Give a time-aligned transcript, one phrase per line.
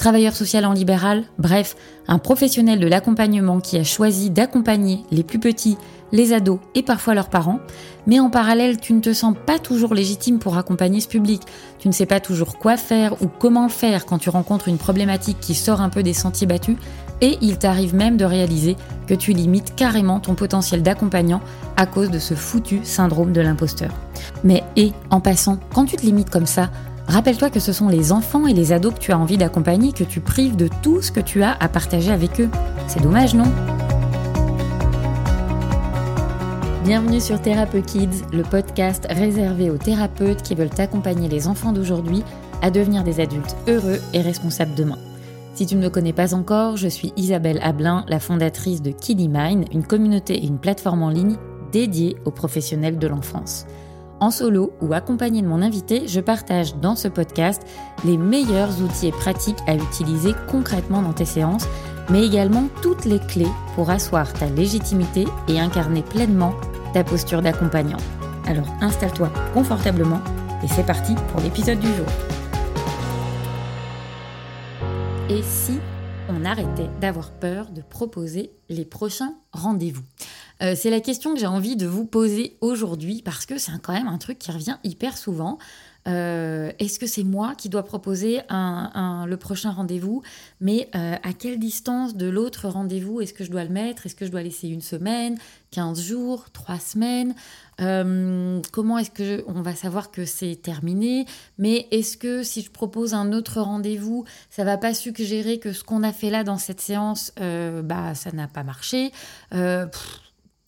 [0.00, 1.76] travailleur social en libéral, bref,
[2.08, 5.76] un professionnel de l'accompagnement qui a choisi d'accompagner les plus petits,
[6.10, 7.60] les ados et parfois leurs parents,
[8.06, 11.42] mais en parallèle tu ne te sens pas toujours légitime pour accompagner ce public,
[11.78, 15.38] tu ne sais pas toujours quoi faire ou comment faire quand tu rencontres une problématique
[15.38, 16.76] qui sort un peu des sentiers battus,
[17.20, 21.42] et il t'arrive même de réaliser que tu limites carrément ton potentiel d'accompagnant
[21.76, 23.90] à cause de ce foutu syndrome de l'imposteur.
[24.44, 26.70] Mais et, en passant, quand tu te limites comme ça,
[27.10, 30.04] Rappelle-toi que ce sont les enfants et les ados que tu as envie d'accompagner que
[30.04, 32.48] tu prives de tout ce que tu as à partager avec eux.
[32.86, 33.50] C'est dommage, non?
[36.84, 42.22] Bienvenue sur Thérapeute Kids, le podcast réservé aux thérapeutes qui veulent accompagner les enfants d'aujourd'hui
[42.62, 44.98] à devenir des adultes heureux et responsables demain.
[45.54, 49.28] Si tu ne me connais pas encore, je suis Isabelle Ablin, la fondatrice de Kiddy
[49.28, 51.38] Mind, une communauté et une plateforme en ligne
[51.72, 53.66] dédiée aux professionnels de l'enfance.
[54.20, 57.62] En solo ou accompagné de mon invité, je partage dans ce podcast
[58.04, 61.66] les meilleurs outils et pratiques à utiliser concrètement dans tes séances,
[62.10, 66.52] mais également toutes les clés pour asseoir ta légitimité et incarner pleinement
[66.92, 67.96] ta posture d'accompagnant.
[68.46, 70.20] Alors installe-toi confortablement
[70.62, 72.06] et c'est parti pour l'épisode du jour.
[75.30, 75.78] Et si
[76.28, 80.02] on arrêtait d'avoir peur de proposer les prochains rendez-vous?
[80.62, 83.92] Euh, c'est la question que j'ai envie de vous poser aujourd'hui parce que c'est quand
[83.92, 85.58] même un truc qui revient hyper souvent.
[86.08, 90.22] Euh, est-ce que c'est moi qui dois proposer le prochain rendez-vous?
[90.60, 94.06] Mais euh, à quelle distance de l'autre rendez-vous est-ce que je dois le mettre?
[94.06, 95.36] Est-ce que je dois laisser une semaine,
[95.72, 97.34] 15 jours, 3 semaines?
[97.78, 101.26] Comment est-ce que on va savoir que c'est terminé?
[101.58, 105.84] Mais est-ce que si je propose un autre rendez-vous, ça va pas suggérer que ce
[105.84, 109.12] qu'on a fait là dans cette séance, bah ça n'a pas marché?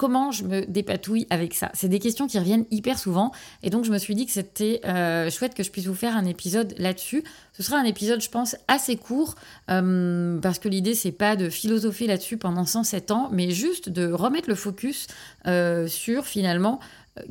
[0.02, 3.30] Comment je me dépatouille avec ça C'est des questions qui reviennent hyper souvent.
[3.62, 6.16] Et donc, je me suis dit que c'était euh, chouette que je puisse vous faire
[6.16, 7.22] un épisode là-dessus.
[7.52, 9.36] Ce sera un épisode, je pense, assez court,
[9.70, 14.10] euh, parce que l'idée, c'est pas de philosopher là-dessus pendant 107 ans, mais juste de
[14.10, 15.06] remettre le focus
[15.46, 16.80] euh, sur finalement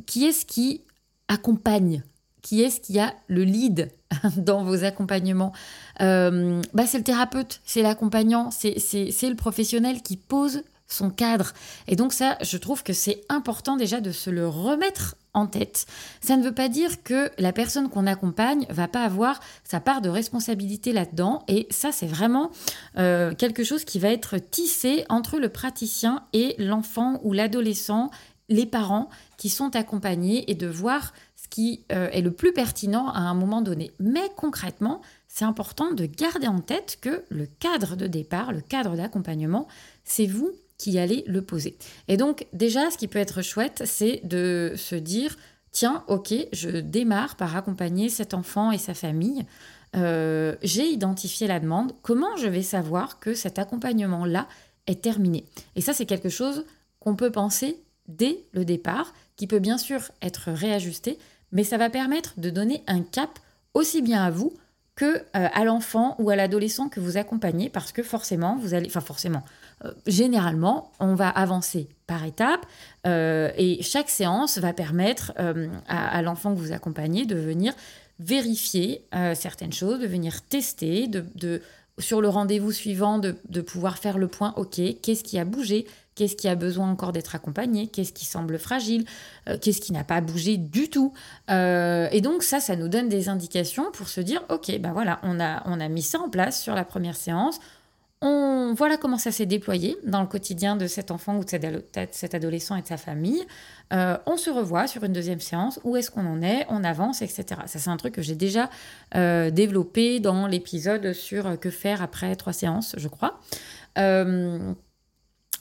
[0.06, 0.80] qui est-ce qui
[1.28, 2.04] accompagne?
[2.42, 3.92] Qui est-ce qui a le lead
[4.38, 5.52] dans vos accompagnements?
[6.00, 11.54] Bah, C'est le thérapeute, c'est l'accompagnant, c'est le professionnel qui pose son cadre.
[11.88, 15.86] Et donc ça, je trouve que c'est important déjà de se le remettre en tête.
[16.22, 20.02] Ça ne veut pas dire que la personne qu'on accompagne va pas avoir sa part
[20.02, 21.44] de responsabilité là-dedans.
[21.48, 22.52] Et ça, c'est vraiment
[22.98, 28.12] euh, quelque chose qui va être tissé entre le praticien et l'enfant ou l'adolescent,
[28.50, 33.08] les parents qui sont accompagnés et de voir ce qui euh, est le plus pertinent
[33.08, 33.92] à un moment donné.
[34.00, 38.98] Mais concrètement, c'est important de garder en tête que le cadre de départ, le cadre
[38.98, 39.68] d'accompagnement,
[40.04, 41.78] c'est vous qui allait le poser.
[42.08, 45.38] Et donc déjà, ce qui peut être chouette, c'est de se dire,
[45.72, 49.46] tiens, ok, je démarre par accompagner cet enfant et sa famille.
[49.96, 51.94] Euh, j'ai identifié la demande.
[52.02, 54.48] Comment je vais savoir que cet accompagnement-là
[54.88, 55.46] est terminé?
[55.76, 56.66] Et ça, c'est quelque chose
[57.00, 61.20] qu'on peut penser dès le départ, qui peut bien sûr être réajusté,
[61.52, 63.38] mais ça va permettre de donner un cap
[63.76, 64.52] aussi bien à vous
[64.96, 68.88] que euh, à l'enfant ou à l'adolescent que vous accompagnez, parce que forcément, vous allez,
[68.88, 69.44] enfin forcément,
[69.84, 72.66] euh, généralement, on va avancer par étapes
[73.08, 75.34] euh, et chaque séance va permettre
[75.88, 77.74] à, l'enfant que vous accompagnez de venir
[78.20, 79.04] vérifier
[79.34, 81.62] certaines choses, de venir tester, de,
[81.98, 86.36] sur le rendez-vous suivant, de, pouvoir faire le point, ok, qu'est-ce qui a bougé, Qu'est-ce
[86.36, 89.06] qui a besoin encore d'être accompagné Qu'est-ce qui semble fragile
[89.48, 91.14] euh, Qu'est-ce qui n'a pas bougé du tout
[91.50, 95.20] euh, Et donc ça, ça nous donne des indications pour se dire, ok, ben voilà,
[95.24, 97.60] on a, on a mis ça en place sur la première séance.
[98.22, 101.50] Voilà comment ça s'est déployé dans le quotidien de cet enfant ou de
[102.12, 103.44] cet adolescent et de sa famille.
[103.92, 105.80] Euh, on se revoit sur une deuxième séance.
[105.84, 107.46] Où est-ce qu'on en est On avance, etc.
[107.66, 108.70] Ça, c'est un truc que j'ai déjà
[109.14, 113.40] développé dans l'épisode sur que faire après trois séances, je crois.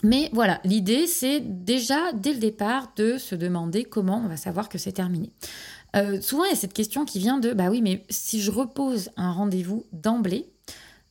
[0.02, 4.68] Mais voilà, l'idée, c'est déjà, dès le départ, de se demander comment on va savoir
[4.68, 5.30] que c'est terminé.
[5.96, 8.50] Euh, souvent, il y a cette question qui vient de, bah oui, mais si je
[8.50, 10.50] repose un rendez-vous d'emblée,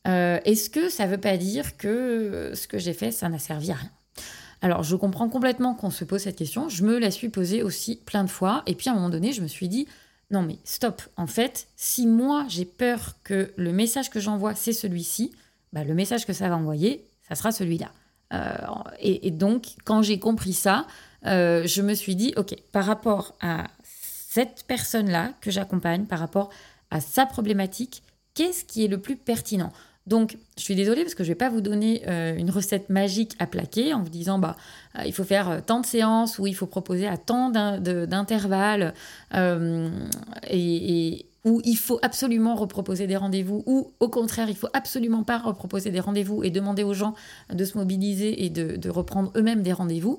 [0.06, 3.38] euh, est-ce que ça ne veut pas dire que ce que j'ai fait, ça n'a
[3.38, 3.90] servi à rien?
[4.62, 6.68] Alors, je comprends complètement qu'on se pose cette question.
[6.68, 8.62] Je me la suis posée aussi plein de fois.
[8.66, 9.86] Et puis, à un moment donné, je me suis dit,
[10.30, 11.02] non, mais stop.
[11.16, 15.32] En fait, si moi, j'ai peur que le message que j'envoie, c'est celui-ci,
[15.72, 17.90] bah, le message que ça va envoyer, ça sera celui-là.
[18.32, 18.54] Euh,
[19.00, 20.86] et, donc, quand j'ai compris ça,
[21.26, 26.50] euh, je me suis dit, OK, par rapport à cette personne-là que j'accompagne par rapport
[26.90, 28.02] à sa problématique,
[28.34, 29.72] qu'est-ce qui est le plus pertinent?
[30.06, 32.88] Donc, je suis désolée parce que je ne vais pas vous donner euh, une recette
[32.88, 34.56] magique à plaquer en vous disant bah
[34.98, 38.94] euh, il faut faire euh, tant de séances ou il faut proposer à tant d'intervalles
[40.50, 45.38] et, où il faut absolument reproposer des rendez-vous ou au contraire il faut absolument pas
[45.38, 47.14] reproposer des rendez-vous et demander aux gens
[47.50, 50.18] de se mobiliser et de, de reprendre eux-mêmes des rendez-vous.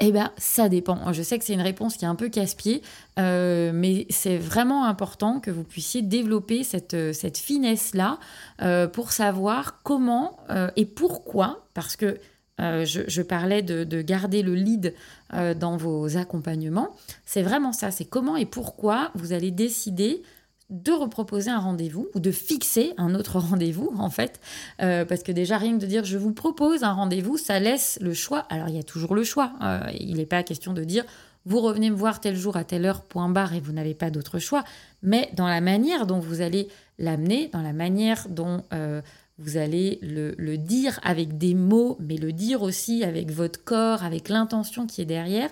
[0.00, 1.12] Eh bien, ça dépend.
[1.12, 2.82] Je sais que c'est une réponse qui est un peu casse-pied,
[3.18, 8.20] euh, mais c'est vraiment important que vous puissiez développer cette, euh, finesse-là
[8.62, 10.38] euh, pour savoir comment
[10.76, 12.18] et pourquoi, parce que
[12.58, 14.94] je, parlais de, de, garder le lead
[15.32, 20.22] dans vos accompagnements, c'est vraiment ça, c'est comment et pourquoi vous allez décider
[20.70, 24.40] de reproposer un rendez-vous ou de fixer un autre rendez-vous en fait.
[24.82, 27.98] Euh, parce que déjà rien que de dire je vous propose un rendez-vous ça laisse
[28.00, 28.40] le choix.
[28.50, 29.52] Alors il y a toujours le choix.
[29.62, 31.04] Euh, il n'est pas question de dire
[31.46, 34.10] vous revenez me voir tel jour à telle heure point barre et vous n'avez pas
[34.10, 34.64] d'autre choix.
[35.02, 36.68] Mais dans la manière dont vous allez
[36.98, 39.00] l'amener dans la manière dont euh,
[39.38, 44.28] vous allez le, dire avec des mots, mais le dire aussi avec votre corps, avec
[44.28, 45.48] l'intention qui est derrière.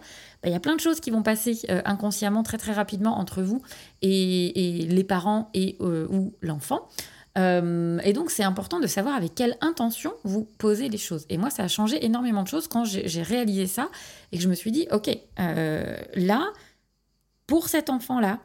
[0.47, 3.19] Bah, il y a plein de choses qui vont passer euh, inconsciemment très très rapidement
[3.19, 3.63] entre vous
[4.01, 6.87] et, les parents et euh, ou l'enfant.
[7.37, 11.27] Euh, et donc c'est important de savoir avec quelle intention vous posez les choses.
[11.31, 13.89] Et moi, ça a changé énormément de choses quand j'ai réalisé ça
[14.31, 16.53] et que je me suis dit, ok, là,
[17.49, 18.39] pour cet enfant-là,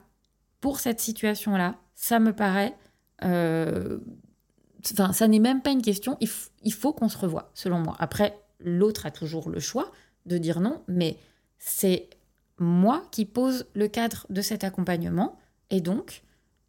[0.60, 2.74] pour cette situation-là, ça me paraît
[3.22, 6.18] ça n'est même pas une question.
[6.20, 7.96] Il, faut qu'on se revoie, selon moi.
[8.00, 9.92] Après, l'autre a toujours le choix
[10.26, 11.20] de dire non, mais
[11.64, 12.10] c'est
[12.58, 15.38] moi qui pose le cadre de cet accompagnement.
[15.70, 16.24] Et donc,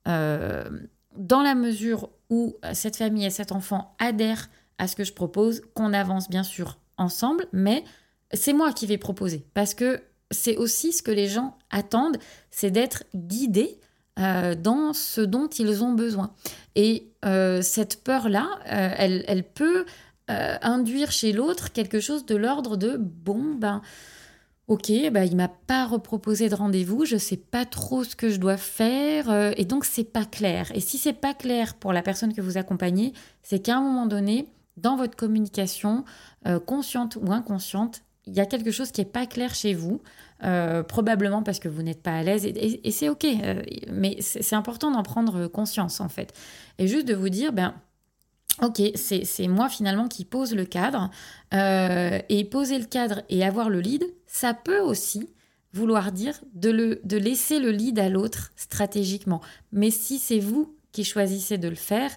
[0.06, 0.64] euh,
[1.16, 4.48] dans la mesure où cette famille et cet enfant adhèrent
[4.78, 7.84] à ce que je propose, qu'on avance bien sûr ensemble, mais
[8.32, 9.46] c'est moi qui vais proposer.
[9.54, 12.18] Parce que c'est aussi ce que les gens attendent,
[12.50, 13.80] c'est d'être guidés
[14.18, 16.34] euh, dans ce dont ils ont besoin.
[16.74, 19.86] Et euh, cette peur-là, elle, elle, peut
[20.28, 23.82] induire chez l'autre quelque chose de l'ordre de bon, ben.
[24.72, 28.38] Ok, ben, il m'a pas reproposé de rendez-vous, je sais pas trop ce que je
[28.38, 30.72] dois faire, et donc c'est pas clair.
[30.74, 34.06] Et si c'est pas clair pour la personne que vous accompagnez, c'est qu'à un moment
[34.06, 34.48] donné,
[34.78, 36.06] dans votre communication,
[36.64, 40.00] consciente ou inconsciente, il y a quelque chose qui n'est pas clair chez vous,
[40.44, 44.54] euh, probablement parce que vous n'êtes pas à l'aise, et, c'est OK, euh, mais c'est
[44.54, 46.32] important d'en prendre conscience en fait.
[46.78, 47.74] Et juste de vous dire, ben,
[48.60, 51.10] OK, c'est moi finalement qui pose le cadre,
[51.54, 55.30] euh, et poser le cadre et avoir le lead, ça peut aussi
[55.72, 59.40] vouloir dire de, le, de laisser le lead à l'autre stratégiquement.
[59.72, 62.10] Mais si c'est vous qui choisissez de le faire,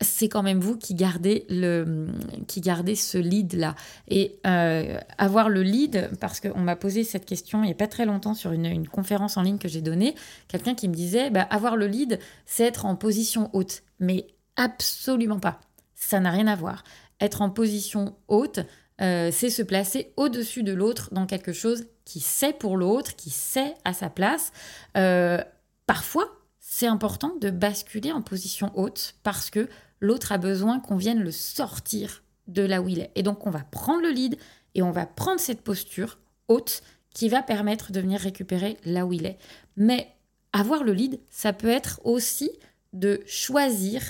[0.00, 2.06] c'est quand même vous qui gardez, le,
[2.46, 3.74] qui gardez ce lead-là.
[4.08, 7.88] Et euh, avoir le lead, parce qu'on m'a posé cette question il n'y a pas
[7.88, 10.14] très longtemps sur une, conférence en ligne que j'ai donnée,
[10.48, 13.82] quelqu'un qui me disait, bah, avoir le lead, c'est être en position haute.
[14.00, 14.26] Mais
[14.56, 15.60] absolument pas.
[15.98, 16.84] Ça n'a rien à voir.
[17.20, 18.60] Être en position haute,
[19.00, 23.30] euh, c'est se placer au-dessus de l'autre dans quelque chose qui sait pour l'autre, qui
[23.30, 24.52] sait à sa place.
[24.96, 25.42] Euh,
[25.86, 26.28] parfois,
[26.60, 29.68] c'est important de basculer en position haute parce que
[30.00, 33.10] l'autre a besoin qu'on vienne le sortir de là où il est.
[33.16, 34.38] Et donc on va prendre le lead
[34.74, 39.12] et on va prendre cette posture haute qui va permettre de venir récupérer là où
[39.12, 39.38] il est.
[39.76, 40.14] Mais
[40.52, 42.50] avoir le lead, ça peut être aussi
[42.92, 44.02] de choisir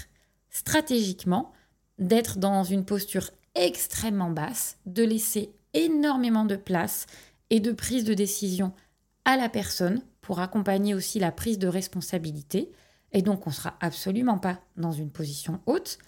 [0.51, 1.53] stratégiquement
[1.99, 7.07] d'être dans une posture extrêmement basse, de laisser énormément de place
[7.51, 8.73] et de prise de décision
[9.25, 12.71] à la personne pour accompagner aussi la prise de responsabilité
[13.13, 15.99] et donc, on ne sera absolument pas dans une position haute.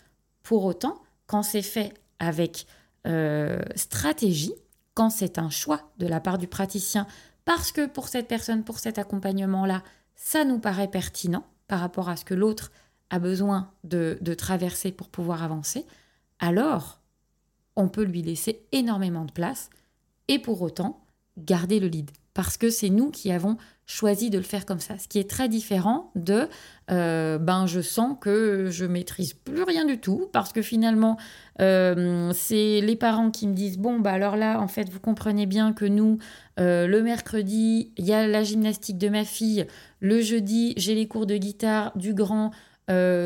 [0.42, 2.66] Pour autant, quand c'est fait avec
[3.06, 4.54] euh, stratégie,
[4.94, 7.06] quand c'est un choix de la part du praticien,
[7.44, 9.82] parce que pour cette personne, pour cet accompagnement-là,
[10.14, 12.70] ça nous paraît pertinent par rapport à ce que l'autre
[13.10, 15.84] a besoin de, traverser pour pouvoir avancer,
[16.38, 17.00] alors
[17.76, 19.70] on peut lui laisser énormément de place
[20.28, 21.04] et pour autant
[21.36, 24.96] garder le lead parce que c'est nous qui avons choisi de le faire comme ça.
[24.98, 26.48] Ce qui est très différent de
[26.90, 31.16] euh, ben je sens que je maîtrise plus rien du tout parce que finalement
[31.60, 35.46] euh, c'est les parents qui me disent bon bah alors là en fait vous comprenez
[35.46, 36.18] bien que nous
[36.60, 39.66] euh, le mercredi il y a la gymnastique de ma fille,
[39.98, 42.52] le jeudi j'ai les cours de guitare du grand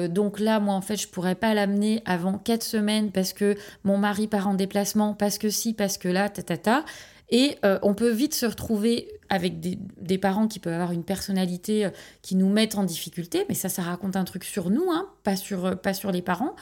[0.09, 3.97] donc là, moi, en fait, je pourrais pas l'amener avant quatre semaines parce que mon
[3.99, 6.85] mari part en déplacement, parce que si, parce que là, ta ta ta.
[7.31, 11.87] Et euh, on peut vite se retrouver avec des, parents qui peuvent avoir une personnalité
[11.87, 11.91] euh,
[12.23, 15.37] qui nous mettent en difficulté, mais ça, ça raconte un truc sur nous, hein, pas,
[15.37, 16.55] sur, euh, pas sur les parents.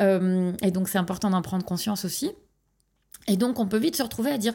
[0.00, 2.30] et donc, c'est important d'en prendre conscience aussi.
[3.26, 4.54] Et donc, on peut vite se retrouver à dire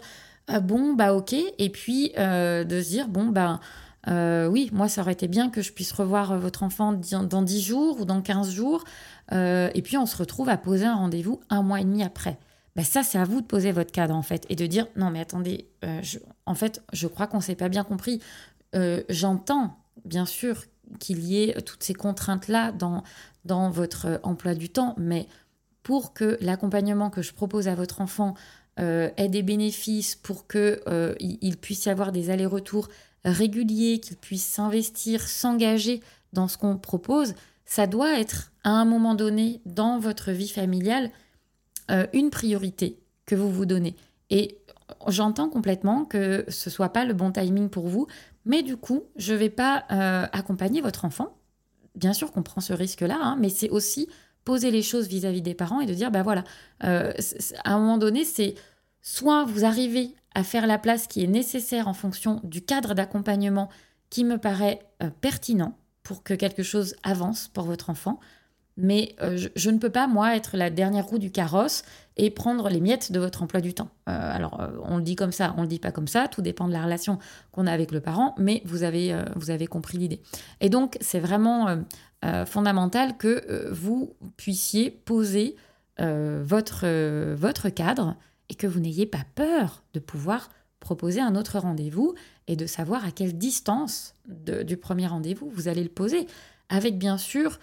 [0.61, 3.59] bon, bah ok, et puis de se dire bon, bah
[4.07, 8.01] oui, moi, ça aurait été bien que je puisse revoir votre enfant dans 10 jours
[8.01, 8.83] ou dans 15 jours.
[9.31, 12.37] et puis, on se retrouve à poser un rendez-vous un mois et demi après.
[12.75, 15.11] Ben ça, c'est à vous de poser votre cadre, en fait, et de dire, non,
[15.11, 15.67] mais attendez,
[16.45, 18.19] en fait, je crois qu'on ne s'est pas bien compris.
[19.09, 20.63] J'entends, bien sûr,
[20.99, 23.03] qu'il y ait toutes ces contraintes-là dans,
[23.45, 25.27] dans votre emploi du temps, mais
[25.83, 28.35] pour que l'accompagnement que je propose à votre enfant
[28.79, 32.87] euh, ait des bénéfices, pour qu'il euh, il puisse y avoir des allers-retours
[33.25, 36.01] réguliers, qu'il puisse s'investir, s'engager
[36.33, 41.11] dans ce qu'on propose, ça doit être à un moment donné dans votre vie familiale
[41.91, 43.95] euh, une priorité que vous vous donnez.
[44.29, 44.57] Et
[45.07, 48.07] j'entends complètement que ce soit pas le bon timing pour vous,
[48.45, 49.85] mais du coup, je ne vais pas
[50.33, 51.37] accompagner votre enfant.
[51.95, 54.09] Bien sûr qu'on prend ce risque-là, hein, mais c'est aussi
[54.43, 56.43] poser les choses vis-à-vis des parents et de dire, bah voilà,
[56.83, 57.13] euh,
[57.63, 58.55] à un moment donné, c'est
[59.01, 63.69] soit vous arrivez à faire la place qui est nécessaire en fonction du cadre d'accompagnement
[64.09, 68.19] qui me paraît euh, pertinent pour que quelque chose avance pour votre enfant,
[68.75, 71.83] mais euh, je, ne peux pas, moi, être la dernière roue du carrosse
[72.17, 73.89] et prendre les miettes de votre emploi du temps.
[74.05, 76.73] alors, on le dit comme ça, on le dit pas comme ça, tout dépend de
[76.73, 77.19] la relation
[77.51, 80.21] qu'on a avec le parent, mais vous avez, vous avez compris l'idée.
[80.59, 81.83] Et donc, c'est vraiment
[82.23, 85.57] euh, fondamental que euh, vous puissiez poser
[85.99, 86.87] euh, votre,
[87.33, 88.15] votre cadre
[88.49, 92.13] et que vous n'ayez pas peur de pouvoir proposer un autre rendez-vous
[92.47, 96.27] et de savoir à quelle distance du premier rendez-vous vous allez le poser,
[96.69, 97.59] avec bien sûr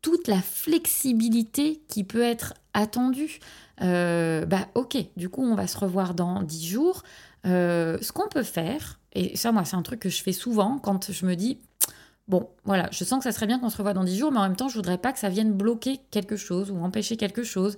[0.00, 3.40] toute la flexibilité qui peut être attendue.
[3.78, 7.02] bah ok, du coup on va se revoir dans 10 jours.
[7.44, 11.12] ce qu'on peut faire, et ça moi c'est un truc que je fais souvent quand
[11.12, 11.58] je me dis
[12.26, 14.38] Bon, voilà, je sens que ça serait bien qu'on se revoie dans 10 jours, mais
[14.38, 17.42] en même temps, je voudrais pas que ça vienne bloquer quelque chose ou empêcher quelque
[17.42, 17.76] chose.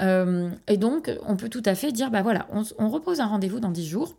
[0.00, 3.60] Euh, et donc, on peut tout à fait dire, bah voilà, on, repose un rendez-vous
[3.60, 4.16] dans 10 jours,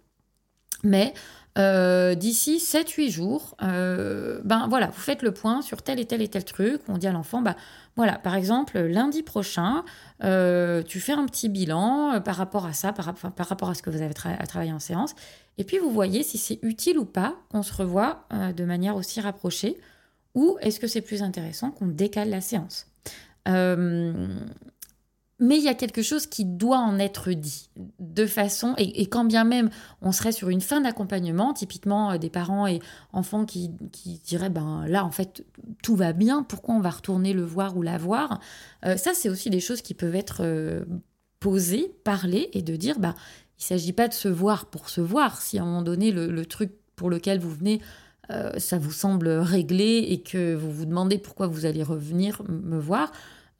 [0.83, 1.13] mais
[1.57, 6.21] euh, d'ici 7-8 jours, euh, ben voilà, vous faites le point sur tel et tel
[6.21, 6.81] et tel truc.
[6.87, 7.55] On dit à l'enfant, bah
[7.95, 9.83] voilà, par exemple, lundi prochain,
[10.21, 14.01] tu fais un petit bilan par rapport à ça, par, rapport à ce que vous
[14.01, 15.15] avez travaillé en séance.
[15.57, 18.95] Et puis vous voyez si c'est utile ou pas qu'on se revoie euh, de manière
[18.95, 19.77] aussi rapprochée,
[20.33, 22.87] ou est-ce que c'est plus intéressant qu'on décale la séance.
[25.41, 29.05] Euh, mais il y a quelque chose qui doit en être dit de façon, et,
[29.07, 29.69] quand bien même
[30.01, 32.79] on serait sur une fin d'accompagnement, typiquement euh, des parents et
[33.13, 35.45] enfants qui, qui, diraient, ben là en fait
[35.83, 38.39] tout va bien, pourquoi on va retourner le voir ou la voir
[38.83, 40.43] Ça c'est aussi des choses qui peuvent être
[41.39, 43.13] posées, parlées, et de dire, ben
[43.57, 45.41] il ne s'agit pas de se voir pour se voir.
[45.41, 47.81] Si à un moment donné, le, truc pour lequel vous venez,
[48.31, 52.77] euh, ça vous semble réglé et que vous vous demandez pourquoi vous allez revenir me
[52.77, 53.11] voir,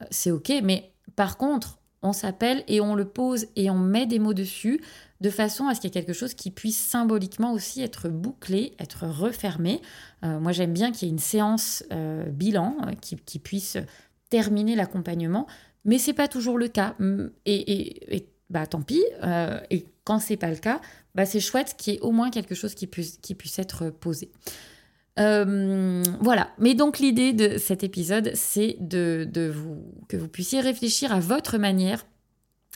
[0.01, 0.51] euh, c'est OK.
[0.63, 4.81] Mais par contre, on s'appelle et on le pose et on met des mots dessus
[5.21, 8.75] de façon à ce qu'il y ait quelque chose qui puisse symboliquement aussi être bouclé,
[8.79, 9.81] être refermé.
[10.23, 11.83] Euh, moi, j'aime bien qu'il y ait une séance
[12.27, 13.77] bilan qui, puisse
[14.29, 15.47] terminer l'accompagnement,
[15.83, 16.95] mais c'est pas toujours le cas.
[17.45, 19.03] Et, et bah tant pis.
[19.23, 20.81] Euh, et quand c'est pas le cas,
[21.15, 24.31] bah c'est chouette qu'il y ait au moins quelque chose qui puisse être posé.
[25.19, 26.49] Euh, voilà.
[26.59, 31.19] Mais donc l'idée de cet épisode, c'est de, de, vous que vous puissiez réfléchir à
[31.19, 32.05] votre manière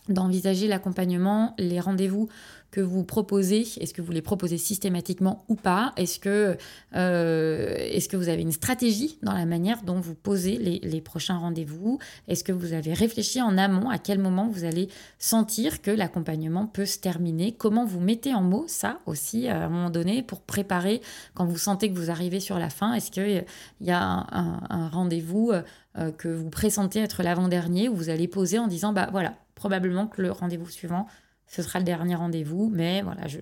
[0.08, 2.30] d'envisager l'accompagnement, les rendez-vous
[2.72, 5.92] que vous proposez, est-ce que vous les proposez systématiquement ou pas?
[5.98, 6.56] Est-ce que,
[6.96, 12.00] euh, vous avez une stratégie dans la manière dont vous posez les, prochains rendez-vous?
[12.28, 16.68] Est-ce que vous avez réfléchi en amont à quel moment vous allez sentir que l'accompagnement
[16.68, 17.54] peut se terminer?
[17.54, 21.02] Comment vous mettez en mots ça aussi à un moment donné pour préparer
[21.34, 22.94] quand vous sentez que vous arrivez sur la fin?
[22.94, 23.46] Est-ce qu'il
[23.82, 25.52] y a un, rendez-vous
[25.98, 30.08] euh, que vous pressentez être l'avant-dernier où vous allez poser en disant bah voilà probablement
[30.08, 31.06] que le rendez-vous suivant
[31.50, 33.40] ce sera le dernier rendez-vous, mais voilà, je,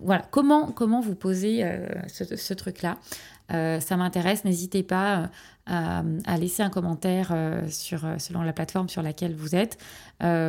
[0.00, 0.24] voilà.
[0.30, 2.98] Comment, comment vous posez euh, ce, truc-là?
[3.52, 4.44] Euh, Ça m'intéresse.
[4.44, 5.30] N'hésitez pas
[5.70, 7.34] euh, à, laisser un commentaire
[7.68, 9.78] sur, selon la plateforme sur laquelle vous êtes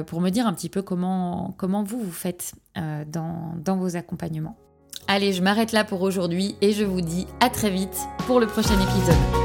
[0.07, 4.57] pour me dire un petit peu comment, comment vous vous faites dans, dans vos accompagnements.
[5.07, 8.47] Allez, je m'arrête là pour aujourd'hui et je vous dis à très vite pour le
[8.47, 9.44] prochain épisode.